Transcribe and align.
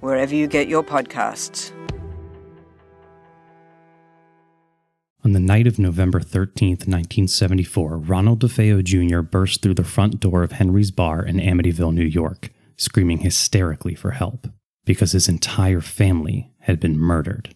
wherever 0.00 0.34
you 0.34 0.46
get 0.46 0.68
your 0.68 0.82
podcasts. 0.82 1.72
On 5.24 5.32
the 5.32 5.40
night 5.40 5.66
of 5.66 5.78
November 5.78 6.20
13th, 6.20 6.86
1974, 6.86 7.98
Ronald 7.98 8.40
DeFeo 8.40 8.82
Jr. 8.82 9.20
burst 9.20 9.60
through 9.60 9.74
the 9.74 9.84
front 9.84 10.20
door 10.20 10.42
of 10.42 10.52
Henry's 10.52 10.90
Bar 10.90 11.24
in 11.24 11.36
Amityville, 11.36 11.92
New 11.92 12.04
York, 12.04 12.50
screaming 12.76 13.18
hysterically 13.18 13.94
for 13.94 14.12
help 14.12 14.46
because 14.88 15.12
his 15.12 15.28
entire 15.28 15.82
family 15.82 16.50
had 16.60 16.80
been 16.80 16.98
murdered. 16.98 17.54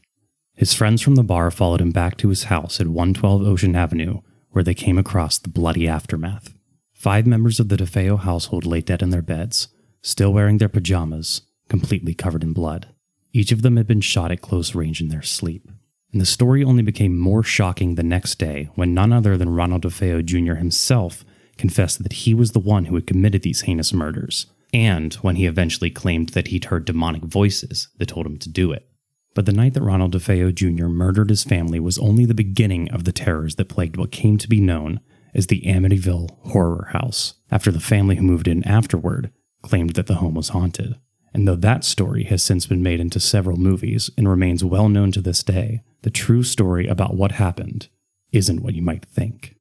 His 0.54 0.74
friends 0.74 1.00
from 1.00 1.14
the 1.14 1.22
bar 1.22 1.50
followed 1.50 1.80
him 1.80 1.90
back 1.90 2.18
to 2.18 2.28
his 2.28 2.44
house 2.44 2.78
at 2.78 2.88
112 2.88 3.40
Ocean 3.42 3.74
Avenue, 3.74 4.20
where 4.50 4.62
they 4.62 4.74
came 4.74 4.98
across 4.98 5.38
the 5.38 5.48
bloody 5.48 5.88
aftermath. 5.88 6.52
Five 6.92 7.26
members 7.26 7.58
of 7.58 7.70
the 7.70 7.76
DeFeo 7.76 8.18
household 8.18 8.66
lay 8.66 8.82
dead 8.82 9.00
in 9.00 9.08
their 9.08 9.22
beds, 9.22 9.68
still 10.02 10.30
wearing 10.30 10.58
their 10.58 10.68
pajamas, 10.68 11.40
completely 11.72 12.12
covered 12.12 12.42
in 12.42 12.52
blood. 12.52 12.88
Each 13.32 13.50
of 13.50 13.62
them 13.62 13.78
had 13.78 13.86
been 13.86 14.02
shot 14.02 14.30
at 14.30 14.42
close 14.42 14.74
range 14.74 15.00
in 15.00 15.08
their 15.08 15.22
sleep. 15.22 15.70
And 16.12 16.20
the 16.20 16.26
story 16.26 16.62
only 16.62 16.82
became 16.82 17.18
more 17.18 17.42
shocking 17.42 17.94
the 17.94 18.02
next 18.02 18.38
day 18.38 18.68
when 18.74 18.92
none 18.92 19.10
other 19.10 19.38
than 19.38 19.54
Ronald 19.54 19.84
DeFeo 19.84 20.22
Jr. 20.22 20.56
himself 20.56 21.24
confessed 21.56 22.02
that 22.02 22.12
he 22.12 22.34
was 22.34 22.52
the 22.52 22.58
one 22.58 22.84
who 22.84 22.94
had 22.94 23.06
committed 23.06 23.40
these 23.40 23.62
heinous 23.62 23.90
murders, 23.90 24.48
and 24.74 25.14
when 25.14 25.36
he 25.36 25.46
eventually 25.46 25.88
claimed 25.88 26.28
that 26.30 26.48
he'd 26.48 26.66
heard 26.66 26.84
demonic 26.84 27.22
voices 27.22 27.88
that 27.96 28.08
told 28.08 28.26
him 28.26 28.36
to 28.36 28.50
do 28.50 28.70
it. 28.70 28.86
But 29.34 29.46
the 29.46 29.52
night 29.54 29.72
that 29.72 29.82
Ronald 29.82 30.12
DeFeo 30.12 30.54
Jr. 30.54 30.88
murdered 30.88 31.30
his 31.30 31.42
family 31.42 31.80
was 31.80 31.96
only 31.96 32.26
the 32.26 32.34
beginning 32.34 32.90
of 32.90 33.04
the 33.04 33.12
terrors 33.12 33.54
that 33.54 33.70
plagued 33.70 33.96
what 33.96 34.12
came 34.12 34.36
to 34.36 34.46
be 34.46 34.60
known 34.60 35.00
as 35.34 35.46
the 35.46 35.62
Amityville 35.62 36.36
Horror 36.50 36.88
House, 36.92 37.32
after 37.50 37.70
the 37.70 37.80
family 37.80 38.16
who 38.16 38.24
moved 38.24 38.46
in 38.46 38.62
afterward 38.68 39.32
claimed 39.62 39.94
that 39.94 40.06
the 40.06 40.16
home 40.16 40.34
was 40.34 40.50
haunted. 40.50 40.96
And 41.34 41.48
though 41.48 41.56
that 41.56 41.82
story 41.82 42.24
has 42.24 42.42
since 42.42 42.66
been 42.66 42.82
made 42.82 43.00
into 43.00 43.18
several 43.18 43.56
movies 43.56 44.10
and 44.18 44.28
remains 44.28 44.62
well 44.62 44.88
known 44.88 45.12
to 45.12 45.22
this 45.22 45.42
day, 45.42 45.82
the 46.02 46.10
true 46.10 46.42
story 46.42 46.86
about 46.86 47.14
what 47.14 47.32
happened 47.32 47.88
isn't 48.32 48.62
what 48.62 48.74
you 48.74 48.82
might 48.82 49.06
think. 49.06 49.56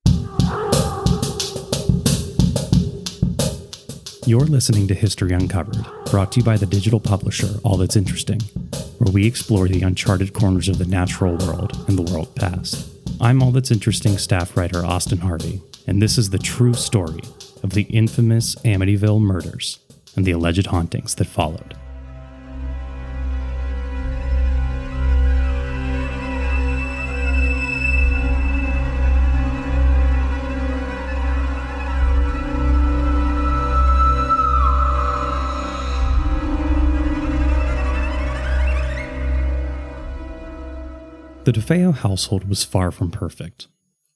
You're 4.26 4.42
listening 4.42 4.88
to 4.88 4.94
History 4.94 5.32
Uncovered, 5.32 5.86
brought 6.10 6.34
to 6.34 6.42
you 6.42 6.46
by 6.46 6.58
the 6.58 6.66
digital 6.66 7.00
publisher 7.00 7.60
All 7.64 7.78
That's 7.78 7.96
Interesting, 7.96 8.42
where 8.98 9.12
we 9.12 9.26
explore 9.26 9.68
the 9.68 9.82
uncharted 9.82 10.34
corners 10.34 10.68
of 10.68 10.78
the 10.78 10.86
natural 10.86 11.38
world 11.38 11.86
and 11.88 11.98
the 11.98 12.14
world 12.14 12.36
past. 12.36 12.90
I'm 13.20 13.42
All 13.42 13.52
That's 13.52 13.72
Interesting 13.72 14.18
staff 14.18 14.56
writer 14.58 14.86
Austin 14.86 15.20
Harvey, 15.20 15.62
and 15.88 16.02
this 16.02 16.18
is 16.18 16.30
the 16.30 16.38
true 16.38 16.74
story 16.74 17.22
of 17.64 17.72
the 17.72 17.84
infamous 17.84 18.56
Amityville 18.58 19.22
murders 19.22 19.80
and 20.16 20.26
the 20.26 20.31
alleged 20.31 20.67
hauntings 20.67 21.16
that 21.16 21.28
followed. 21.28 21.76
The 41.44 41.52
DeFeo 41.59 41.94
household 41.94 42.47
was 42.47 42.63
far 42.63 42.91
from 42.91 43.09
perfect. 43.09 43.68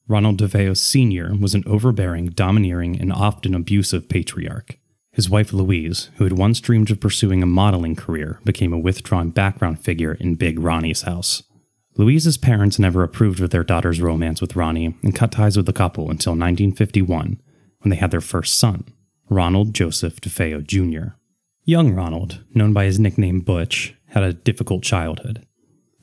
Ronald 0.08 0.40
DeFeo 0.40 0.78
Sr. 0.78 1.36
was 1.36 1.56
an 1.56 1.64
overbearing, 1.66 2.28
domineering, 2.28 3.00
and 3.02 3.12
often 3.12 3.56
abusive 3.56 4.08
patriarch. 4.08 4.78
His 5.16 5.30
wife 5.30 5.54
Louise, 5.54 6.10
who 6.18 6.26
had 6.26 6.38
once 6.38 6.60
dreamed 6.60 6.92
of 6.92 7.00
pursuing 7.00 7.42
a 7.42 7.46
modeling 7.46 7.96
career, 7.96 8.42
became 8.44 8.74
a 8.74 8.78
withdrawn 8.78 9.30
background 9.30 9.80
figure 9.80 10.16
in 10.16 10.36
Big 10.36 10.60
Ronnie's 10.60 11.04
house. 11.04 11.42
Louise's 11.96 12.38
parents 12.38 12.78
never 12.78 13.02
approved 13.02 13.40
of 13.40 13.50
their 13.50 13.64
daughter's 13.64 14.02
romance 14.02 14.42
with 14.42 14.58
Ronnie 14.58 14.94
and 15.02 15.16
cut 15.16 15.32
ties 15.32 15.56
with 15.56 15.68
the 15.68 15.72
couple 15.72 16.12
until 16.12 16.34
1951, 16.34 17.42
when 17.80 17.90
they 17.90 17.96
had 17.96 18.12
their 18.12 18.20
first 18.20 18.60
son, 18.60 18.84
Ronald 19.30 19.74
Joseph 19.74 20.20
DeFeo 20.20 20.62
Jr. 20.62 21.16
Young 21.64 21.94
Ronald, 21.94 22.44
known 22.54 22.74
by 22.74 22.84
his 22.84 23.00
nickname 23.00 23.40
Butch, 23.40 23.96
had 24.08 24.24
a 24.24 24.34
difficult 24.34 24.84
childhood. 24.84 25.48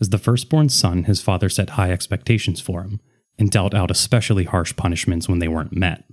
As 0.01 0.09
the 0.09 0.17
firstborn 0.17 0.71
son, 0.71 1.05
his 1.05 1.21
father 1.21 1.51
set 1.51 1.71
high 1.71 1.93
expectations 1.93 2.63
for 2.63 2.83
him 2.83 2.99
and 3.39 3.51
dealt 3.51 3.75
out 3.75 3.91
especially 3.91 4.45
harsh 4.45 4.75
punishments 4.75 5.29
when 5.29 5.39
they 5.39 5.49
weren't 5.49 5.77
met. 5.77 6.05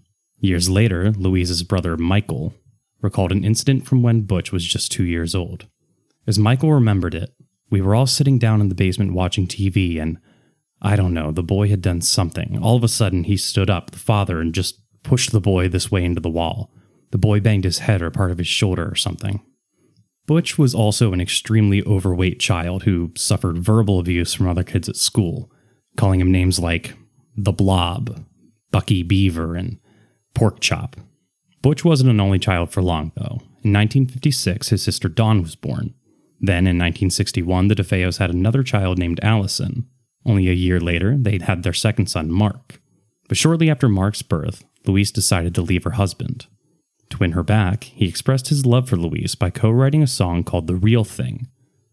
Years 0.41 0.69
later, 0.69 1.11
Louise's 1.11 1.63
brother 1.63 1.95
Michael 1.95 2.53
recalled 3.01 3.31
an 3.31 3.43
incident 3.43 3.87
from 3.87 4.03
when 4.03 4.21
Butch 4.21 4.51
was 4.51 4.65
just 4.65 4.91
two 4.91 5.05
years 5.05 5.35
old. 5.35 5.65
As 6.27 6.37
Michael 6.37 6.73
remembered 6.73 7.15
it, 7.15 7.33
we 7.69 7.81
were 7.81 7.95
all 7.95 8.07
sitting 8.07 8.39
down 8.39 8.61
in 8.61 8.69
the 8.69 8.75
basement 8.75 9.13
watching 9.13 9.47
TV, 9.47 10.01
and 10.01 10.17
I 10.81 10.95
don't 10.95 11.13
know, 11.13 11.31
the 11.31 11.43
boy 11.43 11.69
had 11.69 11.81
done 11.81 12.01
something. 12.01 12.59
All 12.61 12.75
of 12.75 12.83
a 12.83 12.87
sudden, 12.87 13.25
he 13.25 13.37
stood 13.37 13.69
up, 13.69 13.91
the 13.91 13.99
father, 13.99 14.39
and 14.39 14.53
just 14.53 14.81
pushed 15.03 15.31
the 15.31 15.41
boy 15.41 15.69
this 15.69 15.91
way 15.91 16.03
into 16.03 16.21
the 16.21 16.29
wall. 16.29 16.71
The 17.11 17.17
boy 17.17 17.39
banged 17.39 17.63
his 17.63 17.79
head 17.79 18.01
or 18.01 18.11
part 18.11 18.31
of 18.31 18.37
his 18.37 18.47
shoulder 18.47 18.87
or 18.89 18.95
something. 18.95 19.41
Butch 20.27 20.59
was 20.59 20.75
also 20.75 21.11
an 21.11 21.21
extremely 21.21 21.83
overweight 21.85 22.39
child 22.39 22.83
who 22.83 23.11
suffered 23.15 23.57
verbal 23.57 23.99
abuse 23.99 24.33
from 24.33 24.47
other 24.47 24.63
kids 24.63 24.87
at 24.87 24.95
school, 24.95 25.51
calling 25.97 26.21
him 26.21 26.31
names 26.31 26.59
like 26.59 26.93
the 27.35 27.51
Blob, 27.51 28.23
Bucky 28.71 29.01
Beaver, 29.01 29.55
and 29.55 29.79
Pork 30.35 30.59
Chop. 30.59 30.97
Butch 31.61 31.83
wasn't 31.83 32.09
an 32.09 32.19
only 32.19 32.39
child 32.39 32.71
for 32.71 32.81
long, 32.81 33.11
though. 33.15 33.41
In 33.63 33.73
1956, 33.73 34.69
his 34.69 34.81
sister 34.81 35.09
Dawn 35.09 35.41
was 35.41 35.55
born. 35.55 35.93
Then, 36.39 36.65
in 36.65 36.77
1961, 36.77 37.67
the 37.67 37.75
DeFeos 37.75 38.19
had 38.19 38.29
another 38.29 38.63
child 38.63 38.97
named 38.97 39.19
Allison. 39.21 39.87
Only 40.25 40.47
a 40.49 40.53
year 40.53 40.79
later, 40.79 41.17
they'd 41.17 41.43
had 41.43 41.63
their 41.63 41.73
second 41.73 42.07
son, 42.07 42.31
Mark. 42.31 42.79
But 43.27 43.37
shortly 43.37 43.69
after 43.69 43.89
Mark's 43.89 44.21
birth, 44.21 44.63
Louise 44.85 45.11
decided 45.11 45.53
to 45.55 45.61
leave 45.61 45.83
her 45.83 45.91
husband. 45.91 46.47
To 47.09 47.17
win 47.17 47.33
her 47.33 47.43
back, 47.43 47.85
he 47.85 48.07
expressed 48.07 48.47
his 48.49 48.65
love 48.65 48.87
for 48.87 48.95
Louise 48.95 49.35
by 49.35 49.49
co 49.49 49.69
writing 49.69 50.03
a 50.03 50.07
song 50.07 50.43
called 50.43 50.67
The 50.67 50.75
Real 50.75 51.03
Thing, 51.03 51.47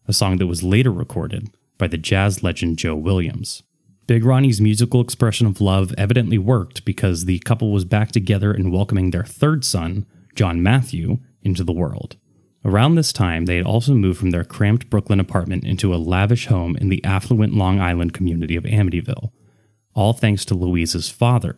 a 0.07 0.13
song 0.13 0.37
that 0.37 0.47
was 0.47 0.63
later 0.63 0.93
recorded 0.93 1.51
by 1.79 1.89
the 1.89 1.99
jazz 1.99 2.43
legend 2.43 2.79
Joe 2.79 2.95
Williams. 2.95 3.63
Big 4.07 4.25
Ronnie's 4.25 4.61
musical 4.61 5.01
expression 5.01 5.49
of 5.49 5.61
love 5.61 5.93
evidently 5.99 6.39
worked 6.39 6.85
because 6.85 7.25
the 7.25 7.41
couple 7.41 7.73
was 7.73 7.85
back 7.85 8.13
together 8.13 8.53
and 8.53 8.73
welcoming 8.73 9.11
their 9.11 9.25
third 9.25 9.65
son, 9.65 10.07
John 10.37 10.63
Matthew, 10.63 11.19
into 11.43 11.65
the 11.65 11.73
world. 11.73 12.17
Around 12.65 12.95
this 12.95 13.13
time, 13.13 13.47
they 13.47 13.57
had 13.57 13.67
also 13.67 13.95
moved 13.95 14.21
from 14.21 14.31
their 14.31 14.45
cramped 14.45 14.91
Brooklyn 14.91 15.19
apartment 15.19 15.65
into 15.65 15.93
a 15.93 15.97
lavish 15.97 16.47
home 16.47 16.77
in 16.77 16.89
the 16.89 17.05
affluent 17.05 17.55
Long 17.55 17.81
Island 17.81 18.13
community 18.13 18.55
of 18.55 18.65
Amityville, 18.65 19.31
all 19.95 20.13
thanks 20.13 20.45
to 20.47 20.55
Louise's 20.55 21.09
father, 21.09 21.57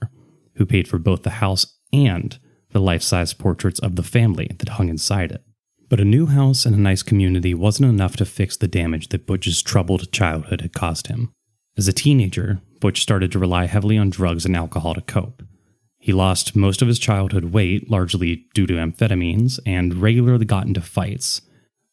who 0.55 0.65
paid 0.65 0.89
for 0.89 0.99
both 0.99 1.25
the 1.25 1.31
house 1.31 1.79
and 1.93 2.39
the 2.71 2.81
life 2.81 3.03
size 3.03 3.35
portraits 3.35 3.79
of 3.81 3.97
the 3.97 4.03
family 4.03 4.51
that 4.59 4.71
hung 4.71 4.89
inside 4.89 5.33
it. 5.33 5.43
But 5.89 6.01
a 6.01 6.05
new 6.05 6.27
house 6.27 6.65
and 6.65 6.75
a 6.75 6.81
nice 6.81 7.03
community 7.03 7.55
wasn't 7.55 7.91
enough 7.91 8.17
to 8.17 8.25
fix 8.25 8.57
the 8.57 8.69
damage 8.69 9.09
that 9.09 9.27
Butch's 9.27 9.63
troubled 9.63 10.13
childhood 10.13 10.61
had 10.61 10.73
caused 10.73 11.09
him. 11.09 11.33
As 11.79 11.87
a 11.87 11.93
teenager, 11.93 12.61
Butch 12.81 13.01
started 13.01 13.31
to 13.31 13.39
rely 13.39 13.67
heavily 13.67 13.97
on 13.97 14.11
drugs 14.11 14.45
and 14.45 14.57
alcohol 14.57 14.95
to 14.95 15.01
cope. 15.01 15.45
He 15.97 16.13
lost 16.13 16.57
most 16.57 16.83
of 16.83 16.89
his 16.89 16.99
childhood 16.99 17.47
weight, 17.47 17.89
largely 17.89 18.47
due 18.53 18.67
to 18.67 18.75
amphetamines, 18.75 19.61
and 19.65 19.95
regularly 19.95 20.45
got 20.45 20.67
into 20.67 20.81
fights, 20.81 21.41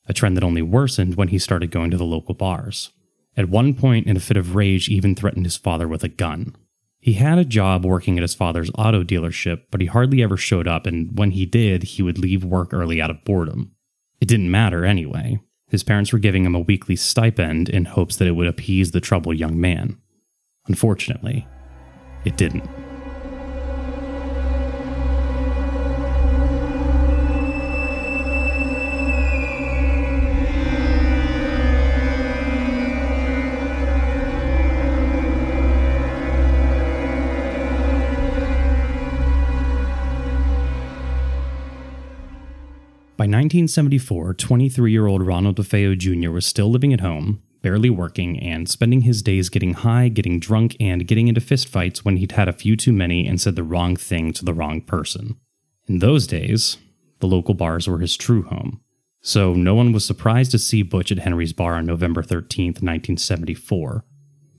a 0.07 0.13
trend 0.13 0.35
that 0.35 0.43
only 0.43 0.63
worsened 0.63 1.15
when 1.15 1.27
he 1.27 1.37
started 1.37 1.69
going 1.69 1.91
to 1.91 1.97
the 1.97 2.03
local 2.03 2.33
bars. 2.33 2.89
At 3.37 3.49
one 3.49 3.75
point, 3.75 4.07
in 4.07 4.17
a 4.17 4.19
fit 4.19 4.37
of 4.37 4.55
rage, 4.55 4.89
even 4.89 5.13
threatened 5.13 5.45
his 5.45 5.57
father 5.57 5.87
with 5.87 6.03
a 6.03 6.09
gun. 6.09 6.55
He 6.99 7.13
had 7.13 7.37
a 7.37 7.45
job 7.45 7.85
working 7.85 8.17
at 8.17 8.23
his 8.23 8.33
father's 8.33 8.71
auto 8.75 9.03
dealership, 9.03 9.65
but 9.69 9.81
he 9.81 9.87
hardly 9.87 10.23
ever 10.23 10.37
showed 10.37 10.67
up, 10.67 10.87
and 10.87 11.15
when 11.15 11.29
he 11.31 11.45
did, 11.45 11.83
he 11.83 12.01
would 12.01 12.17
leave 12.17 12.43
work 12.43 12.73
early 12.73 12.99
out 12.99 13.11
of 13.11 13.23
boredom. 13.23 13.73
It 14.19 14.27
didn't 14.27 14.49
matter 14.49 14.83
anyway. 14.83 15.39
His 15.75 15.83
parents 15.83 16.13
were 16.13 16.19
giving 16.19 16.45
him 16.45 16.55
a 16.55 16.61
weekly 16.61 16.95
stipend 16.95 17.67
in 17.67 17.83
hopes 17.83 18.15
that 18.15 18.29
it 18.29 18.31
would 18.31 18.47
appease 18.47 18.91
the 18.91 19.01
troubled 19.01 19.35
young 19.35 19.59
man. 19.59 19.97
Unfortunately, 20.69 21.45
it 22.23 22.37
didn't. 22.37 22.63
1974, 43.27 44.33
23 44.33 44.91
year 44.91 45.07
old 45.07 45.25
Ronald 45.25 45.57
DeFeo 45.57 45.97
Jr. 45.97 46.31
was 46.31 46.45
still 46.45 46.69
living 46.69 46.93
at 46.93 47.01
home, 47.01 47.41
barely 47.61 47.89
working, 47.89 48.39
and 48.39 48.69
spending 48.69 49.01
his 49.01 49.21
days 49.21 49.49
getting 49.49 49.73
high, 49.73 50.09
getting 50.09 50.39
drunk, 50.39 50.75
and 50.79 51.07
getting 51.07 51.27
into 51.27 51.41
fistfights 51.41 51.99
when 51.99 52.17
he'd 52.17 52.33
had 52.33 52.47
a 52.47 52.53
few 52.53 52.75
too 52.75 52.93
many 52.93 53.27
and 53.27 53.39
said 53.39 53.55
the 53.55 53.63
wrong 53.63 53.95
thing 53.95 54.33
to 54.33 54.43
the 54.43 54.53
wrong 54.53 54.81
person. 54.81 55.37
In 55.87 55.99
those 55.99 56.27
days, 56.27 56.77
the 57.19 57.27
local 57.27 57.53
bars 57.53 57.87
were 57.87 57.99
his 57.99 58.17
true 58.17 58.43
home, 58.43 58.81
so 59.21 59.53
no 59.53 59.75
one 59.75 59.91
was 59.91 60.05
surprised 60.05 60.51
to 60.51 60.59
see 60.59 60.83
Butch 60.83 61.11
at 61.11 61.19
Henry's 61.19 61.53
bar 61.53 61.75
on 61.75 61.85
November 61.85 62.21
13, 62.21 62.67
1974. 62.67 64.03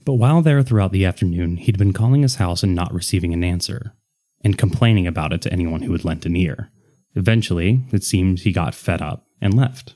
But 0.03 0.13
while 0.13 0.41
there 0.41 0.63
throughout 0.63 0.91
the 0.91 1.05
afternoon, 1.05 1.57
he'd 1.57 1.77
been 1.77 1.93
calling 1.93 2.21
his 2.21 2.35
house 2.35 2.63
and 2.63 2.73
not 2.73 2.93
receiving 2.93 3.33
an 3.33 3.43
answer, 3.43 3.93
and 4.43 4.57
complaining 4.57 5.05
about 5.05 5.31
it 5.31 5.41
to 5.43 5.53
anyone 5.53 5.83
who 5.83 5.91
would 5.91 6.05
lend 6.05 6.25
an 6.25 6.35
ear. 6.35 6.71
Eventually, 7.17 7.83
it 7.91 8.03
seems 8.03 8.43
he 8.43 8.51
got 8.51 8.75
fed 8.75 9.01
up 9.01 9.25
and 9.41 9.55
left. 9.55 9.95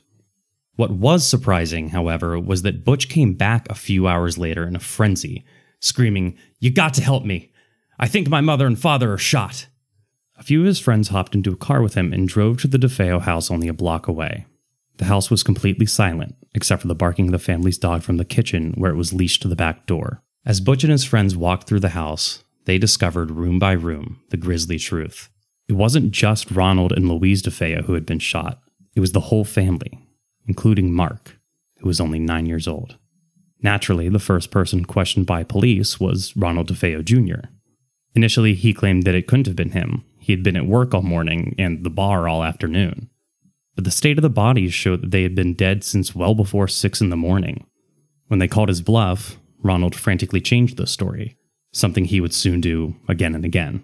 What 0.74 0.90
was 0.90 1.24
surprising, 1.24 1.90
however, 1.90 2.36
was 2.36 2.62
that 2.62 2.84
Butch 2.84 3.08
came 3.08 3.34
back 3.34 3.70
a 3.70 3.76
few 3.76 4.08
hours 4.08 4.38
later 4.38 4.66
in 4.66 4.74
a 4.74 4.80
frenzy, 4.80 5.44
screaming, 5.78 6.36
You 6.58 6.72
got 6.72 6.94
to 6.94 7.02
help 7.02 7.24
me! 7.24 7.52
I 7.96 8.08
think 8.08 8.28
my 8.28 8.40
mother 8.40 8.66
and 8.66 8.76
father 8.76 9.12
are 9.12 9.18
shot! 9.18 9.68
A 10.36 10.42
few 10.42 10.62
of 10.62 10.66
his 10.66 10.80
friends 10.80 11.08
hopped 11.08 11.36
into 11.36 11.52
a 11.52 11.56
car 11.56 11.80
with 11.80 11.94
him 11.94 12.12
and 12.12 12.26
drove 12.26 12.58
to 12.58 12.66
the 12.66 12.78
DeFeo 12.78 13.20
house 13.20 13.52
only 13.52 13.68
a 13.68 13.72
block 13.72 14.08
away. 14.08 14.46
The 14.96 15.04
house 15.04 15.30
was 15.30 15.44
completely 15.44 15.86
silent, 15.86 16.34
except 16.54 16.82
for 16.82 16.88
the 16.88 16.94
barking 16.96 17.26
of 17.26 17.32
the 17.32 17.38
family's 17.38 17.78
dog 17.78 18.02
from 18.02 18.16
the 18.16 18.24
kitchen 18.24 18.72
where 18.76 18.90
it 18.90 18.96
was 18.96 19.12
leashed 19.12 19.42
to 19.42 19.48
the 19.48 19.54
back 19.54 19.86
door. 19.86 20.24
As 20.44 20.60
Butch 20.60 20.82
and 20.82 20.90
his 20.90 21.04
friends 21.04 21.36
walked 21.36 21.68
through 21.68 21.80
the 21.80 21.90
house, 21.90 22.42
they 22.64 22.78
discovered 22.78 23.30
room 23.30 23.60
by 23.60 23.72
room 23.72 24.20
the 24.30 24.36
grisly 24.36 24.78
truth. 24.80 25.28
It 25.68 25.74
wasn't 25.74 26.12
just 26.12 26.50
Ronald 26.50 26.92
and 26.92 27.08
Louise 27.08 27.42
DeFeo 27.42 27.84
who 27.84 27.94
had 27.94 28.06
been 28.06 28.18
shot, 28.18 28.60
it 28.94 29.00
was 29.00 29.12
the 29.12 29.20
whole 29.20 29.44
family, 29.44 29.98
including 30.46 30.92
Mark, 30.92 31.38
who 31.78 31.88
was 31.88 32.00
only 32.00 32.18
nine 32.18 32.46
years 32.46 32.68
old. 32.68 32.98
Naturally, 33.62 34.08
the 34.08 34.18
first 34.18 34.50
person 34.50 34.84
questioned 34.84 35.26
by 35.26 35.44
police 35.44 36.00
was 36.00 36.36
Ronald 36.36 36.68
DeFeo 36.68 37.04
Jr. 37.04 37.48
Initially, 38.14 38.54
he 38.54 38.74
claimed 38.74 39.04
that 39.04 39.14
it 39.14 39.26
couldn't 39.26 39.46
have 39.46 39.56
been 39.56 39.70
him. 39.70 40.04
He 40.18 40.32
had 40.32 40.42
been 40.42 40.56
at 40.56 40.66
work 40.66 40.92
all 40.92 41.02
morning 41.02 41.54
and 41.58 41.84
the 41.84 41.90
bar 41.90 42.28
all 42.28 42.44
afternoon. 42.44 43.08
But 43.74 43.84
the 43.84 43.90
state 43.90 44.18
of 44.18 44.22
the 44.22 44.28
bodies 44.28 44.74
showed 44.74 45.02
that 45.02 45.10
they 45.12 45.22
had 45.22 45.34
been 45.34 45.54
dead 45.54 45.82
since 45.84 46.14
well 46.14 46.34
before 46.34 46.68
six 46.68 47.00
in 47.00 47.08
the 47.08 47.16
morning. 47.16 47.66
When 48.26 48.38
they 48.38 48.48
called 48.48 48.68
his 48.68 48.82
bluff, 48.82 49.38
Ronald 49.62 49.94
frantically 49.94 50.40
changed 50.40 50.76
the 50.76 50.86
story, 50.86 51.36
something 51.72 52.04
he 52.04 52.20
would 52.20 52.34
soon 52.34 52.60
do 52.60 52.96
again 53.08 53.34
and 53.34 53.44
again. 53.44 53.82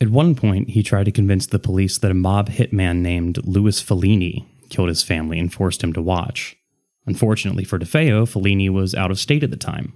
At 0.00 0.08
one 0.08 0.34
point, 0.34 0.70
he 0.70 0.82
tried 0.82 1.04
to 1.04 1.12
convince 1.12 1.46
the 1.46 1.58
police 1.58 1.98
that 1.98 2.10
a 2.10 2.14
mob 2.14 2.48
hitman 2.48 2.98
named 2.98 3.44
Louis 3.46 3.80
Falini 3.82 4.46
killed 4.68 4.88
his 4.88 5.02
family 5.02 5.38
and 5.38 5.52
forced 5.52 5.82
him 5.82 5.92
to 5.92 6.02
watch. 6.02 6.56
Unfortunately 7.06 7.64
for 7.64 7.78
DeFeo, 7.78 8.26
Fellini 8.26 8.68
was 8.70 8.94
out 8.94 9.10
of 9.10 9.18
state 9.18 9.42
at 9.42 9.50
the 9.50 9.56
time. 9.56 9.92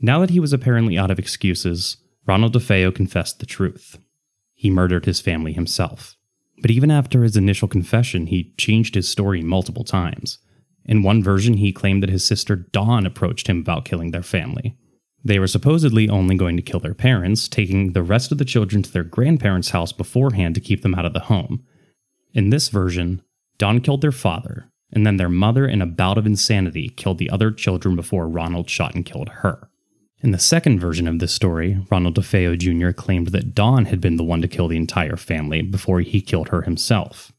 Now 0.00 0.20
that 0.20 0.30
he 0.30 0.40
was 0.40 0.52
apparently 0.52 0.96
out 0.98 1.10
of 1.10 1.18
excuses, 1.18 1.96
Ronald 2.26 2.54
DeFeo 2.54 2.94
confessed 2.94 3.38
the 3.38 3.46
truth. 3.46 3.98
He 4.54 4.70
murdered 4.70 5.06
his 5.06 5.20
family 5.20 5.52
himself. 5.52 6.16
But 6.60 6.70
even 6.70 6.90
after 6.90 7.22
his 7.22 7.36
initial 7.36 7.68
confession, 7.68 8.26
he 8.26 8.54
changed 8.58 8.94
his 8.94 9.08
story 9.08 9.42
multiple 9.42 9.84
times. 9.84 10.38
In 10.84 11.02
one 11.02 11.22
version, 11.22 11.54
he 11.54 11.72
claimed 11.72 12.02
that 12.02 12.10
his 12.10 12.24
sister 12.24 12.56
Dawn 12.56 13.06
approached 13.06 13.46
him 13.46 13.60
about 13.60 13.84
killing 13.84 14.10
their 14.10 14.22
family. 14.22 14.76
They 15.24 15.38
were 15.38 15.46
supposedly 15.46 16.08
only 16.08 16.36
going 16.36 16.56
to 16.56 16.62
kill 16.62 16.80
their 16.80 16.94
parents, 16.94 17.48
taking 17.48 17.92
the 17.92 18.02
rest 18.02 18.32
of 18.32 18.38
the 18.38 18.44
children 18.44 18.82
to 18.82 18.92
their 18.92 19.04
grandparents' 19.04 19.70
house 19.70 19.92
beforehand 19.92 20.54
to 20.54 20.60
keep 20.60 20.82
them 20.82 20.94
out 20.94 21.04
of 21.04 21.12
the 21.12 21.20
home. 21.20 21.62
In 22.32 22.50
this 22.50 22.68
version, 22.68 23.22
Dawn 23.58 23.80
killed 23.80 24.00
their 24.00 24.12
father, 24.12 24.70
and 24.92 25.06
then 25.06 25.18
their 25.18 25.28
mother, 25.28 25.66
in 25.66 25.82
a 25.82 25.86
bout 25.86 26.16
of 26.16 26.26
insanity, 26.26 26.88
killed 26.88 27.18
the 27.18 27.30
other 27.30 27.50
children 27.50 27.96
before 27.96 28.28
Ronald 28.28 28.70
shot 28.70 28.94
and 28.94 29.04
killed 29.04 29.28
her. 29.28 29.68
In 30.22 30.32
the 30.32 30.38
second 30.38 30.80
version 30.80 31.08
of 31.08 31.18
this 31.18 31.32
story, 31.32 31.84
Ronald 31.90 32.16
DeFeo 32.16 32.56
Jr. 32.58 32.92
claimed 32.92 33.28
that 33.28 33.54
Dawn 33.54 33.86
had 33.86 34.00
been 34.00 34.16
the 34.16 34.24
one 34.24 34.42
to 34.42 34.48
kill 34.48 34.68
the 34.68 34.76
entire 34.76 35.16
family 35.16 35.62
before 35.62 36.00
he 36.00 36.20
killed 36.20 36.48
her 36.48 36.62
himself. 36.62 37.32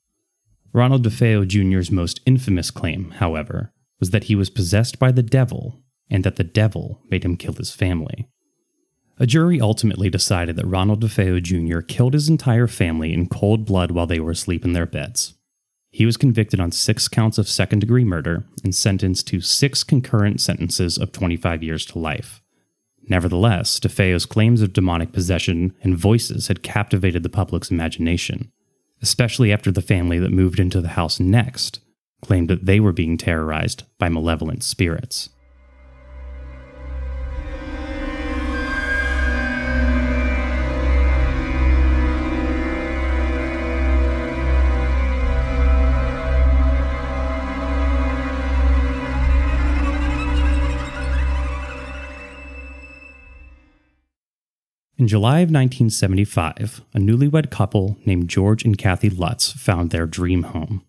Ronald 0.74 1.06
DeFeo 1.06 1.48
Jr.'s 1.48 1.92
most 1.92 2.22
infamous 2.26 2.72
claim, 2.72 3.12
however, 3.12 3.74
was 4.00 4.12
that 4.12 4.26
he 4.26 4.36
was 4.36 4.50
possessed 4.50 4.98
by 4.98 5.12
the 5.12 5.24
devil 5.24 5.82
and 6.12 6.24
that 6.24 6.36
the 6.36 6.44
devil 6.44 7.02
made 7.10 7.24
him 7.24 7.38
kill 7.38 7.54
his 7.54 7.72
family. 7.72 8.28
A 9.18 9.26
jury 9.26 9.62
ultimately 9.62 10.10
decided 10.10 10.56
that 10.58 10.66
Ronald 10.66 11.04
DeFeo 11.04 11.42
Jr. 11.42 11.80
killed 11.82 12.14
his 12.14 12.30
entire 12.30 12.68
family 12.68 13.14
in 13.14 13.28
cold 13.28 13.66
blood 13.66 13.92
while 13.92 14.08
they 14.08 14.20
were 14.20 14.32
asleep 14.32 14.66
in 14.66 14.74
their 14.74 14.86
beds. 14.86 15.36
He 15.92 16.06
was 16.06 16.18
convicted 16.18 16.60
on 16.60 16.72
six 16.72 17.08
counts 17.08 17.38
of 17.38 17.48
second 17.48 17.80
degree 17.80 18.06
murder 18.06 18.46
and 18.64 18.74
sentenced 18.74 19.28
to 19.28 19.42
six 19.42 19.84
concurrent 19.84 20.40
sentences 20.40 20.98
of 20.98 21.12
25 21.12 21.64
years 21.64 21.86
to 21.88 22.00
life. 22.00 22.42
Nevertheless, 23.08 23.80
DeFeo's 23.80 24.26
claims 24.26 24.62
of 24.62 24.74
demonic 24.74 25.12
possession 25.12 25.74
and 25.82 25.98
voices 25.98 26.48
had 26.48 26.64
captivated 26.64 27.24
the 27.24 27.30
public's 27.30 27.72
imagination, 27.72 28.52
especially 29.02 29.52
after 29.52 29.72
the 29.72 29.82
family 29.82 30.18
that 30.20 30.32
moved 30.32 30.60
into 30.60 30.82
the 30.82 30.90
house 30.90 31.20
next 31.20 31.80
claimed 32.22 32.50
that 32.50 32.66
they 32.66 32.80
were 32.80 32.92
being 32.92 33.18
terrorized 33.18 33.84
by 33.98 34.08
malevolent 34.08 34.64
spirits. 34.64 35.30
In 55.02 55.08
July 55.08 55.40
of 55.40 55.50
1975, 55.50 56.84
a 56.94 57.00
newlywed 57.00 57.50
couple 57.50 57.98
named 58.06 58.30
George 58.30 58.64
and 58.64 58.78
Kathy 58.78 59.10
Lutz 59.10 59.52
found 59.52 59.90
their 59.90 60.06
dream 60.06 60.44
home. 60.44 60.86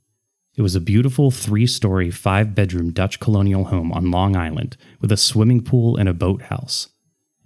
It 0.55 0.61
was 0.61 0.75
a 0.75 0.83
beautiful 0.83 1.31
three 1.31 1.67
story, 1.67 2.11
five 2.11 2.55
bedroom 2.55 2.93
Dutch 2.93 3.21
colonial 3.21 3.65
home 3.65 3.91
on 3.91 4.11
Long 4.11 4.37
Island 4.37 4.77
with 5.01 5.13
a 5.13 5.17
swimming 5.17 5.63
pool 5.63 5.97
and 5.97 6.11
a 6.11 6.13
boathouse, 6.13 6.91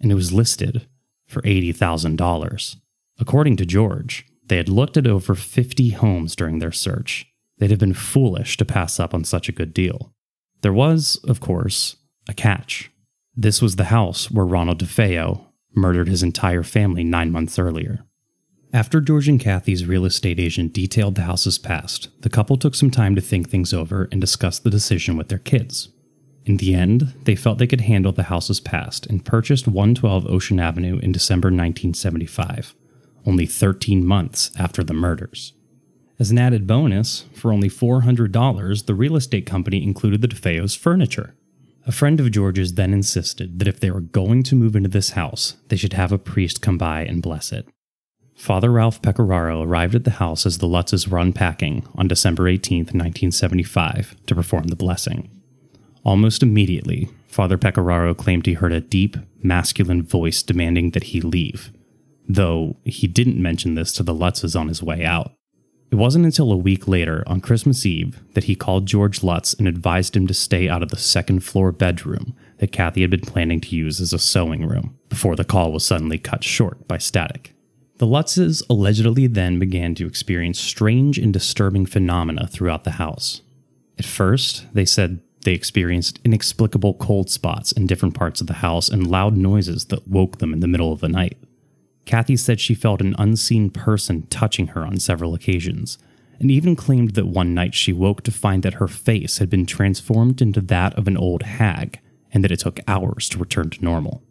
and 0.00 0.11
it 0.11 0.17
was 0.17 0.33
listed 0.33 0.88
for 1.29 1.40
$80,000. 1.43 2.76
According 3.21 3.57
to 3.59 3.64
George, 3.64 4.26
they 4.45 4.57
had 4.57 4.69
looked 4.69 4.97
at 4.97 5.07
over 5.07 5.37
50 5.37 5.90
homes 5.90 6.35
during 6.35 6.59
their 6.59 6.73
search. 6.73 7.29
They'd 7.59 7.71
have 7.71 7.79
been 7.79 7.95
foolish 7.95 8.57
to 8.57 8.64
pass 8.64 8.99
up 8.99 9.14
on 9.14 9.23
such 9.23 9.49
a 9.49 9.52
good 9.52 9.73
deal. 9.73 10.12
There 10.62 10.73
was, 10.73 11.21
of 11.29 11.38
course, 11.38 11.95
a 12.29 12.35
catch. 12.35 12.90
This 13.37 13.62
was 13.62 13.76
the 13.76 13.85
house 13.85 14.33
where 14.33 14.45
Ronald 14.45 14.83
DeFeo 14.83 15.46
murdered 15.76 16.09
his 16.09 16.23
entire 16.23 16.62
family 16.62 17.04
nine 17.04 17.30
months 17.30 17.59
earlier. 17.59 18.04
After 18.73 19.00
George 19.00 19.28
and 19.28 19.38
Kathy's 19.40 19.87
real 19.87 20.04
estate 20.04 20.40
agent 20.40 20.73
detailed 20.73 21.14
the 21.14 21.23
house's 21.23 21.59
past, 21.59 22.09
the 22.23 22.28
couple 22.28 22.56
took 22.56 22.75
some 22.75 22.90
time 22.90 23.14
to 23.14 23.21
think 23.21 23.49
things 23.49 23.73
over 23.73 24.09
and 24.11 24.21
discuss 24.21 24.59
the 24.59 24.71
decision 24.71 25.16
with 25.16 25.28
their 25.28 25.38
kids. 25.38 25.90
In 26.45 26.59
the 26.59 26.75
end, 26.75 27.14
they 27.25 27.35
felt 27.35 27.59
they 27.59 27.66
could 27.66 27.83
handle 27.83 28.12
the 28.12 28.25
house's 28.25 28.61
past 28.61 29.06
and 29.06 29.25
purchased 29.25 29.66
112 29.66 30.26
Ocean 30.26 30.61
Avenue 30.61 30.99
in 30.99 31.12
December 31.12 31.49
1975, 31.49 32.75
only 33.25 33.47
13 33.47 34.06
months 34.06 34.52
after 34.59 34.85
the 34.85 34.95
murders. 34.95 35.54
As 36.18 36.30
an 36.30 36.38
added 36.38 36.66
bonus, 36.66 37.25
for 37.35 37.52
only 37.52 37.68
$400, 37.68 38.87
the 38.87 38.95
real 38.95 39.16
estate 39.16 39.45
company 39.45 39.83
included 39.83 40.23
the 40.23 40.28
DeFeo's 40.28 40.75
furniture. 40.75 41.35
A 41.88 41.93
friend 41.93 42.19
of 42.19 42.33
George's 42.33 42.75
then 42.75 42.93
insisted 42.93 43.61
that 43.61 43.69
if 43.69 43.78
they 43.78 43.93
were 43.93 44.00
going 44.00 44.43
to 44.43 44.57
move 44.57 44.75
into 44.75 44.88
this 44.88 45.11
house, 45.11 45.55
they 45.69 45.76
should 45.76 45.93
have 45.93 46.11
a 46.11 46.19
priest 46.19 46.61
come 46.61 46.76
by 46.76 47.02
and 47.02 47.23
bless 47.23 47.52
it. 47.52 47.69
Father 48.35 48.73
Ralph 48.73 49.00
Pecoraro 49.00 49.64
arrived 49.64 49.95
at 49.95 50.02
the 50.02 50.11
house 50.11 50.47
as 50.47 50.59
the 50.59 50.66
Lutzes 50.66 51.07
were 51.07 51.19
unpacking 51.19 51.87
on 51.95 52.09
December 52.09 52.49
18, 52.49 52.78
1975, 52.78 54.16
to 54.26 54.35
perform 54.35 54.64
the 54.64 54.75
blessing. 54.75 55.31
Almost 56.05 56.43
immediately, 56.43 57.09
Father 57.28 57.57
Pecoraro 57.57 58.16
claimed 58.16 58.47
he 58.47 58.55
heard 58.55 58.73
a 58.73 58.81
deep, 58.81 59.16
masculine 59.40 60.02
voice 60.02 60.43
demanding 60.43 60.90
that 60.90 61.05
he 61.05 61.21
leave, 61.21 61.71
though 62.28 62.76
he 62.85 63.07
didn't 63.07 63.40
mention 63.40 63.76
this 63.76 63.93
to 63.93 64.02
the 64.02 64.14
Lutzes 64.14 64.59
on 64.59 64.66
his 64.66 64.83
way 64.83 65.05
out. 65.05 65.36
It 65.90 65.97
wasn't 65.97 66.25
until 66.25 66.50
a 66.50 66.57
week 66.57 66.88
later, 66.88 67.23
on 67.26 67.40
Christmas 67.40 67.87
Eve, 67.87 68.21
that 68.35 68.45
he 68.45 68.57
called 68.57 68.87
George 68.87 69.23
Lutz 69.23 69.55
and 69.55 69.69
advised 69.69 70.16
him 70.16 70.26
to 70.26 70.35
stay 70.35 70.69
out 70.69 70.83
of 70.83 70.90
the 70.90 70.97
second 70.97 71.40
floor 71.40 71.71
bedroom 71.71 72.35
that 72.59 72.73
Kathy 72.73 73.02
had 73.02 73.11
been 73.11 73.21
planning 73.21 73.61
to 73.61 73.76
use 73.76 74.00
as 74.00 74.12
a 74.12 74.19
sewing 74.19 74.66
room, 74.66 74.99
before 75.09 75.37
the 75.37 75.45
call 75.45 75.73
was 75.73 75.85
suddenly 75.85 76.19
cut 76.19 76.43
short 76.43 76.88
by 76.88 76.99
static. 76.99 77.52
The 77.99 78.07
Lutzes 78.07 78.62
allegedly 78.69 79.26
then 79.26 79.59
began 79.59 79.95
to 79.95 80.07
experience 80.07 80.59
strange 80.59 81.19
and 81.19 81.33
disturbing 81.33 81.87
phenomena 81.87 82.47
throughout 82.47 82.85
the 82.85 82.93
house. 82.93 83.43
At 83.99 84.05
first, 84.05 84.66
they 84.75 84.85
said 84.85 85.21
they 85.45 85.55
experienced 85.55 86.21
inexplicable 86.25 86.95
cold 86.95 87.31
spots 87.31 87.73
in 87.73 87.87
different 87.87 88.14
parts 88.14 88.40
of 88.40 88.49
the 88.49 88.55
house 88.55 88.88
and 88.88 89.07
loud 89.07 89.37
noises 89.37 89.87
that 89.87 90.09
woke 90.09 90.38
them 90.38 90.52
in 90.52 90.61
the 90.61 90.69
middle 90.69 90.93
of 90.93 91.00
the 91.00 91.09
night. 91.09 91.38
Kathy 92.07 92.37
said 92.37 92.61
she 92.61 92.75
felt 92.75 93.03
an 93.03 93.15
unseen 93.19 93.69
person 93.69 94.27
touching 94.29 94.69
her 94.69 94.87
on 94.87 94.99
several 94.99 95.35
occasions, 95.35 95.99
and 96.39 96.51
even 96.51 96.77
claimed 96.77 97.11
that 97.15 97.27
one 97.27 97.53
night 97.53 97.75
she 97.75 97.93
woke 97.93 98.23
to 98.23 98.31
find 98.31 98.63
that 98.63 98.75
her 98.75 98.89
face 98.89 99.39
had 99.39 99.51
been 99.51 99.67
transformed 99.67 100.41
into 100.41 100.61
that 100.61 100.95
of 100.95 101.09
an 101.09 101.17
old 101.17 101.43
hag 101.43 102.01
and 102.33 102.45
that 102.45 102.53
it 102.53 102.61
took 102.61 102.81
hours 102.87 103.29
to 103.29 103.39
return 103.39 103.71
to 103.71 103.85
normal. 103.85 104.23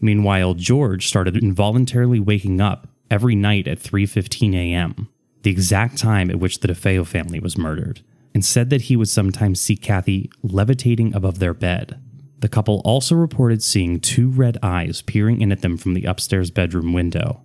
Meanwhile, 0.00 0.54
George 0.54 1.06
started 1.06 1.36
involuntarily 1.36 2.20
waking 2.20 2.60
up 2.60 2.88
every 3.10 3.34
night 3.34 3.68
at 3.68 3.78
3:15 3.78 4.54
a.m., 4.54 5.08
the 5.42 5.50
exact 5.50 5.96
time 5.96 6.30
at 6.30 6.38
which 6.38 6.60
the 6.60 6.68
DeFeo 6.68 7.06
family 7.06 7.40
was 7.40 7.58
murdered, 7.58 8.00
and 8.34 8.44
said 8.44 8.70
that 8.70 8.82
he 8.82 8.96
would 8.96 9.08
sometimes 9.08 9.60
see 9.60 9.76
Kathy 9.76 10.30
levitating 10.42 11.14
above 11.14 11.38
their 11.38 11.54
bed. 11.54 11.98
The 12.42 12.48
couple 12.48 12.82
also 12.84 13.14
reported 13.14 13.62
seeing 13.62 14.00
two 14.00 14.28
red 14.28 14.58
eyes 14.64 15.00
peering 15.00 15.40
in 15.40 15.52
at 15.52 15.62
them 15.62 15.76
from 15.76 15.94
the 15.94 16.04
upstairs 16.04 16.50
bedroom 16.50 16.92
window. 16.92 17.44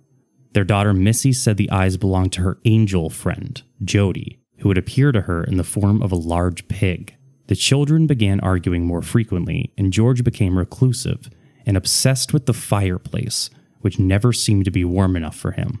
Their 0.54 0.64
daughter 0.64 0.92
Missy 0.92 1.32
said 1.32 1.56
the 1.56 1.70
eyes 1.70 1.96
belonged 1.96 2.32
to 2.32 2.42
her 2.42 2.58
angel 2.64 3.08
friend, 3.08 3.62
Jody, 3.84 4.40
who 4.58 4.66
would 4.68 4.76
appear 4.76 5.12
to 5.12 5.20
her 5.22 5.44
in 5.44 5.56
the 5.56 5.62
form 5.62 6.02
of 6.02 6.10
a 6.10 6.16
large 6.16 6.66
pig. 6.66 7.14
The 7.46 7.54
children 7.54 8.08
began 8.08 8.40
arguing 8.40 8.86
more 8.86 9.00
frequently, 9.00 9.72
and 9.78 9.92
George 9.92 10.24
became 10.24 10.58
reclusive 10.58 11.30
and 11.64 11.76
obsessed 11.76 12.32
with 12.32 12.46
the 12.46 12.52
fireplace, 12.52 13.50
which 13.82 14.00
never 14.00 14.32
seemed 14.32 14.64
to 14.64 14.72
be 14.72 14.84
warm 14.84 15.14
enough 15.14 15.36
for 15.36 15.52
him. 15.52 15.78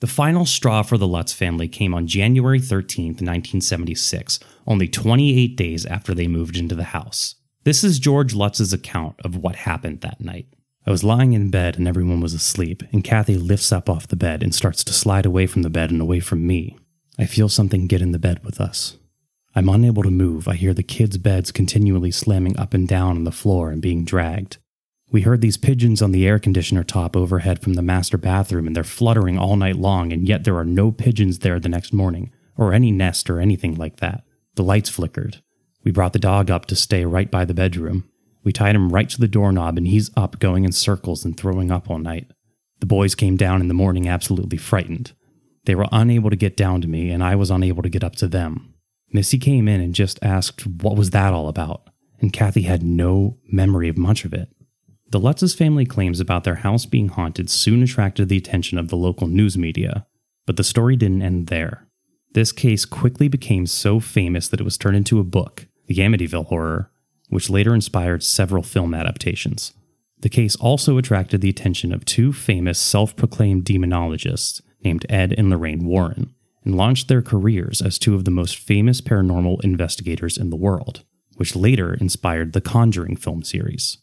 The 0.00 0.06
final 0.06 0.46
straw 0.46 0.80
for 0.80 0.96
the 0.96 1.06
Lutz 1.06 1.34
family 1.34 1.68
came 1.68 1.92
on 1.92 2.06
January 2.06 2.60
13, 2.60 3.08
1976, 3.08 4.40
only 4.66 4.88
28 4.88 5.54
days 5.54 5.84
after 5.84 6.14
they 6.14 6.28
moved 6.28 6.56
into 6.56 6.74
the 6.74 6.84
house. 6.84 7.34
This 7.68 7.84
is 7.84 7.98
George 7.98 8.32
Lutz's 8.32 8.72
account 8.72 9.16
of 9.26 9.36
what 9.36 9.54
happened 9.54 10.00
that 10.00 10.22
night. 10.22 10.46
I 10.86 10.90
was 10.90 11.04
lying 11.04 11.34
in 11.34 11.50
bed 11.50 11.76
and 11.76 11.86
everyone 11.86 12.22
was 12.22 12.32
asleep, 12.32 12.82
and 12.92 13.04
Kathy 13.04 13.36
lifts 13.36 13.70
up 13.72 13.90
off 13.90 14.08
the 14.08 14.16
bed 14.16 14.42
and 14.42 14.54
starts 14.54 14.82
to 14.84 14.94
slide 14.94 15.26
away 15.26 15.46
from 15.46 15.60
the 15.60 15.68
bed 15.68 15.90
and 15.90 16.00
away 16.00 16.20
from 16.20 16.46
me. 16.46 16.78
I 17.18 17.26
feel 17.26 17.50
something 17.50 17.86
get 17.86 18.00
in 18.00 18.12
the 18.12 18.18
bed 18.18 18.42
with 18.42 18.58
us. 18.58 18.96
I'm 19.54 19.68
unable 19.68 20.02
to 20.02 20.10
move. 20.10 20.48
I 20.48 20.54
hear 20.54 20.72
the 20.72 20.82
kids' 20.82 21.18
beds 21.18 21.52
continually 21.52 22.10
slamming 22.10 22.58
up 22.58 22.72
and 22.72 22.88
down 22.88 23.16
on 23.16 23.24
the 23.24 23.30
floor 23.30 23.70
and 23.70 23.82
being 23.82 24.02
dragged. 24.02 24.56
We 25.12 25.20
heard 25.20 25.42
these 25.42 25.58
pigeons 25.58 26.00
on 26.00 26.12
the 26.12 26.26
air 26.26 26.38
conditioner 26.38 26.84
top 26.84 27.14
overhead 27.14 27.60
from 27.60 27.74
the 27.74 27.82
master 27.82 28.16
bathroom, 28.16 28.66
and 28.66 28.74
they're 28.74 28.82
fluttering 28.82 29.36
all 29.36 29.56
night 29.56 29.76
long, 29.76 30.10
and 30.10 30.26
yet 30.26 30.44
there 30.44 30.56
are 30.56 30.64
no 30.64 30.90
pigeons 30.90 31.40
there 31.40 31.60
the 31.60 31.68
next 31.68 31.92
morning, 31.92 32.32
or 32.56 32.72
any 32.72 32.90
nest 32.90 33.28
or 33.28 33.40
anything 33.40 33.74
like 33.74 33.96
that. 33.98 34.24
The 34.54 34.62
lights 34.62 34.88
flickered. 34.88 35.42
We 35.88 35.92
brought 35.92 36.12
the 36.12 36.18
dog 36.18 36.50
up 36.50 36.66
to 36.66 36.76
stay 36.76 37.06
right 37.06 37.30
by 37.30 37.46
the 37.46 37.54
bedroom. 37.54 38.10
We 38.44 38.52
tied 38.52 38.74
him 38.74 38.90
right 38.90 39.08
to 39.08 39.18
the 39.18 39.26
doorknob, 39.26 39.78
and 39.78 39.86
he's 39.86 40.10
up 40.18 40.38
going 40.38 40.66
in 40.66 40.72
circles 40.72 41.24
and 41.24 41.34
throwing 41.34 41.70
up 41.70 41.88
all 41.88 41.98
night. 41.98 42.30
The 42.80 42.86
boys 42.86 43.14
came 43.14 43.38
down 43.38 43.62
in 43.62 43.68
the 43.68 43.72
morning 43.72 44.06
absolutely 44.06 44.58
frightened. 44.58 45.12
They 45.64 45.74
were 45.74 45.86
unable 45.90 46.28
to 46.28 46.36
get 46.36 46.58
down 46.58 46.82
to 46.82 46.88
me, 46.88 47.08
and 47.08 47.24
I 47.24 47.36
was 47.36 47.50
unable 47.50 47.82
to 47.82 47.88
get 47.88 48.04
up 48.04 48.16
to 48.16 48.28
them. 48.28 48.74
Missy 49.14 49.38
came 49.38 49.66
in 49.66 49.80
and 49.80 49.94
just 49.94 50.18
asked 50.20 50.66
what 50.66 50.94
was 50.94 51.08
that 51.08 51.32
all 51.32 51.48
about, 51.48 51.88
and 52.20 52.34
Kathy 52.34 52.64
had 52.64 52.82
no 52.82 53.38
memory 53.50 53.88
of 53.88 53.96
much 53.96 54.26
of 54.26 54.34
it. 54.34 54.50
The 55.08 55.18
Lutz's 55.18 55.54
family 55.54 55.86
claims 55.86 56.20
about 56.20 56.44
their 56.44 56.56
house 56.56 56.84
being 56.84 57.08
haunted 57.08 57.48
soon 57.48 57.82
attracted 57.82 58.28
the 58.28 58.36
attention 58.36 58.76
of 58.76 58.88
the 58.88 58.96
local 58.96 59.26
news 59.26 59.56
media, 59.56 60.06
but 60.44 60.58
the 60.58 60.64
story 60.64 60.96
didn't 60.96 61.22
end 61.22 61.46
there. 61.46 61.88
This 62.34 62.52
case 62.52 62.84
quickly 62.84 63.28
became 63.28 63.64
so 63.64 64.00
famous 64.00 64.48
that 64.48 64.60
it 64.60 64.64
was 64.64 64.76
turned 64.76 64.98
into 64.98 65.18
a 65.18 65.24
book, 65.24 65.64
The 65.88 65.96
Amityville 65.96 66.46
Horror, 66.46 66.90
which 67.28 67.50
later 67.50 67.74
inspired 67.74 68.22
several 68.22 68.62
film 68.62 68.94
adaptations. 68.94 69.72
The 70.20 70.28
case 70.28 70.56
also 70.56 70.98
attracted 70.98 71.40
the 71.40 71.48
attention 71.48 71.92
of 71.92 72.04
two 72.04 72.32
famous 72.32 72.78
self 72.78 73.16
proclaimed 73.16 73.64
demonologists 73.64 74.60
named 74.84 75.06
Ed 75.08 75.34
and 75.36 75.50
Lorraine 75.50 75.84
Warren, 75.84 76.34
and 76.64 76.74
launched 76.74 77.08
their 77.08 77.22
careers 77.22 77.80
as 77.80 77.98
two 77.98 78.14
of 78.14 78.24
the 78.24 78.30
most 78.30 78.56
famous 78.56 79.00
paranormal 79.00 79.64
investigators 79.64 80.36
in 80.36 80.50
the 80.50 80.56
world, 80.56 81.04
which 81.36 81.56
later 81.56 81.94
inspired 81.94 82.52
the 82.52 82.60
Conjuring 82.60 83.16
film 83.16 83.42
series. 83.42 83.98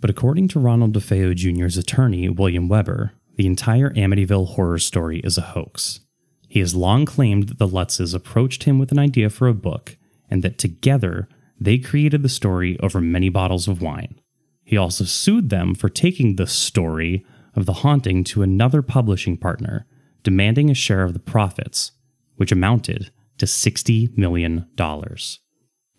But 0.00 0.10
according 0.10 0.48
to 0.48 0.60
Ronald 0.60 0.94
DeFeo 0.94 1.34
Jr.'s 1.34 1.76
attorney, 1.76 2.28
William 2.28 2.68
Weber, 2.68 3.12
the 3.36 3.46
entire 3.46 3.90
Amityville 3.90 4.48
horror 4.54 4.78
story 4.78 5.20
is 5.20 5.38
a 5.38 5.42
hoax. 5.42 6.00
He 6.48 6.60
has 6.60 6.74
long 6.74 7.06
claimed 7.06 7.48
that 7.48 7.58
the 7.58 7.68
Lutzes 7.68 8.14
approached 8.14 8.64
him 8.64 8.78
with 8.78 8.90
an 8.92 8.98
idea 8.98 9.30
for 9.30 9.48
a 9.48 9.54
book, 9.54 9.96
and 10.32 10.42
that 10.42 10.56
together 10.56 11.28
they 11.60 11.76
created 11.76 12.22
the 12.22 12.28
story 12.28 12.78
over 12.80 13.02
many 13.02 13.28
bottles 13.28 13.68
of 13.68 13.82
wine. 13.82 14.18
He 14.64 14.78
also 14.78 15.04
sued 15.04 15.50
them 15.50 15.74
for 15.74 15.90
taking 15.90 16.36
the 16.36 16.46
story 16.46 17.24
of 17.54 17.66
the 17.66 17.74
haunting 17.84 18.24
to 18.24 18.42
another 18.42 18.80
publishing 18.80 19.36
partner, 19.36 19.86
demanding 20.22 20.70
a 20.70 20.74
share 20.74 21.02
of 21.02 21.12
the 21.12 21.18
profits, 21.18 21.92
which 22.36 22.50
amounted 22.50 23.10
to 23.36 23.44
$60 23.44 24.16
million. 24.16 24.66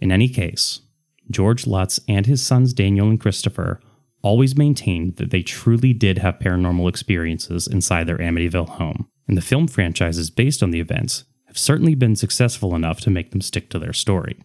In 0.01 0.11
any 0.11 0.27
case, 0.27 0.81
George 1.29 1.67
Lutz 1.67 1.99
and 2.07 2.25
his 2.25 2.43
sons 2.43 2.73
Daniel 2.73 3.09
and 3.09 3.19
Christopher 3.19 3.79
always 4.23 4.57
maintained 4.57 5.17
that 5.17 5.29
they 5.29 5.43
truly 5.43 5.93
did 5.93 6.17
have 6.17 6.39
paranormal 6.39 6.89
experiences 6.89 7.67
inside 7.67 8.07
their 8.07 8.17
Amityville 8.17 8.69
home, 8.69 9.07
and 9.27 9.37
the 9.37 9.41
film 9.41 9.67
franchise 9.67 10.17
is 10.17 10.31
based 10.31 10.63
on 10.63 10.71
the 10.71 10.79
events 10.79 11.25
have 11.53 11.57
certainly 11.59 11.93
been 11.93 12.15
successful 12.15 12.73
enough 12.73 12.99
to 12.99 13.11
make 13.11 13.29
them 13.29 13.39
stick 13.39 13.69
to 13.69 13.77
their 13.77 13.93
story. 13.93 14.41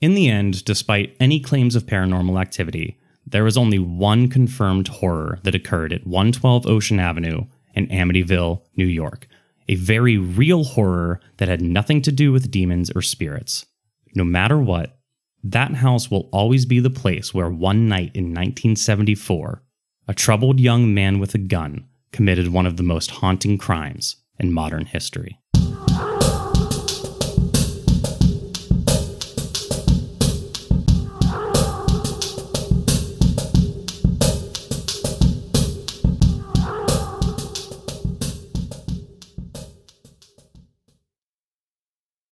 In 0.00 0.14
the 0.14 0.28
end, 0.28 0.64
despite 0.64 1.14
any 1.20 1.38
claims 1.38 1.76
of 1.76 1.86
paranormal 1.86 2.40
activity, 2.40 2.98
there 3.24 3.44
was 3.44 3.56
only 3.56 3.78
one 3.78 4.28
confirmed 4.28 4.88
horror 4.88 5.38
that 5.44 5.54
occurred 5.54 5.92
at 5.92 6.08
112 6.08 6.66
Ocean 6.66 6.98
Avenue 6.98 7.46
in 7.74 7.86
Amityville, 7.86 8.62
New 8.76 8.84
York, 8.84 9.28
a 9.68 9.76
very 9.76 10.18
real 10.18 10.64
horror 10.64 11.20
that 11.36 11.46
had 11.46 11.62
nothing 11.62 12.02
to 12.02 12.10
do 12.10 12.32
with 12.32 12.50
demons 12.50 12.90
or 12.96 13.00
spirits. 13.00 13.64
No 14.16 14.24
matter 14.24 14.58
what, 14.58 14.98
that 15.44 15.76
house 15.76 16.10
will 16.10 16.28
always 16.32 16.66
be 16.66 16.80
the 16.80 16.90
place 16.90 17.32
where 17.32 17.48
one 17.48 17.86
night 17.86 18.10
in 18.12 18.24
1974, 18.24 19.62
a 20.08 20.14
troubled 20.14 20.58
young 20.58 20.92
man 20.92 21.20
with 21.20 21.32
a 21.36 21.38
gun 21.38 21.86
committed 22.10 22.48
one 22.48 22.66
of 22.66 22.76
the 22.76 22.82
most 22.82 23.12
haunting 23.12 23.56
crimes 23.56 24.16
in 24.40 24.52
modern 24.52 24.86
history. 24.86 25.38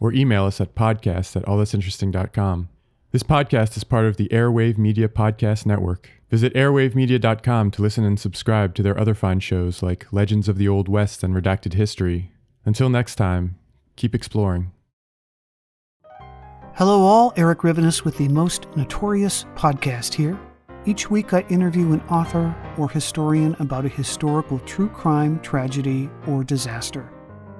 or 0.00 0.12
email 0.12 0.44
us 0.44 0.60
at 0.60 0.74
podcast 0.74 1.36
at 1.36 1.44
allthat'sinteresting.com. 1.44 2.68
This 3.12 3.22
podcast 3.22 3.76
is 3.76 3.84
part 3.84 4.04
of 4.04 4.16
the 4.16 4.28
Airwave 4.28 4.76
Media 4.76 5.08
Podcast 5.08 5.64
Network. 5.64 6.10
Visit 6.28 6.52
airwavemedia.com 6.54 7.70
to 7.70 7.82
listen 7.82 8.04
and 8.04 8.18
subscribe 8.18 8.74
to 8.74 8.82
their 8.82 8.98
other 8.98 9.14
fine 9.14 9.40
shows 9.40 9.82
like 9.82 10.12
Legends 10.12 10.48
of 10.48 10.58
the 10.58 10.68
Old 10.68 10.88
West 10.88 11.22
and 11.22 11.34
Redacted 11.34 11.74
History. 11.74 12.32
Until 12.64 12.88
next 12.88 13.14
time, 13.14 13.56
keep 13.94 14.14
exploring. 14.14 14.72
Hello, 16.74 17.02
all. 17.02 17.32
Erik 17.36 17.60
Rivenes 17.60 18.04
with 18.04 18.18
the 18.18 18.28
Most 18.28 18.66
Notorious 18.76 19.46
podcast 19.54 20.12
here. 20.12 20.38
Each 20.84 21.10
week, 21.10 21.32
I 21.32 21.40
interview 21.48 21.92
an 21.92 22.02
author 22.02 22.54
or 22.76 22.90
historian 22.90 23.56
about 23.60 23.86
a 23.86 23.88
historical 23.88 24.58
true 24.60 24.90
crime, 24.90 25.40
tragedy, 25.40 26.10
or 26.26 26.44
disaster. 26.44 27.10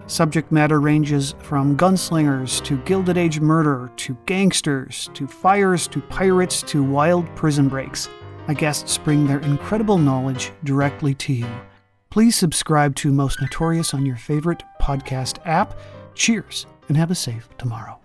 Subject 0.08 0.52
matter 0.52 0.80
ranges 0.80 1.34
from 1.40 1.76
gunslingers 1.76 2.62
to 2.64 2.76
Gilded 2.84 3.18
Age 3.18 3.40
murder 3.40 3.90
to 3.96 4.16
gangsters 4.26 5.10
to 5.14 5.26
fires 5.26 5.88
to 5.88 6.00
pirates 6.00 6.62
to 6.62 6.82
wild 6.82 7.26
prison 7.34 7.68
breaks. 7.68 8.08
My 8.46 8.54
guests 8.54 8.98
bring 8.98 9.26
their 9.26 9.40
incredible 9.40 9.98
knowledge 9.98 10.52
directly 10.62 11.14
to 11.14 11.32
you. 11.32 11.48
Please 12.10 12.36
subscribe 12.36 12.94
to 12.96 13.10
Most 13.10 13.40
Notorious 13.40 13.94
on 13.94 14.06
your 14.06 14.16
favorite 14.16 14.62
podcast 14.80 15.38
app. 15.44 15.76
Cheers 16.14 16.66
and 16.88 16.96
have 16.96 17.10
a 17.10 17.16
safe 17.16 17.48
tomorrow. 17.58 17.98